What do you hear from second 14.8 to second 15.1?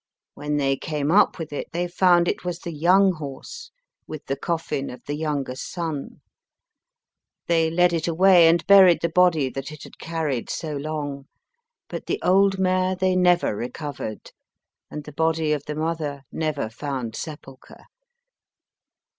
and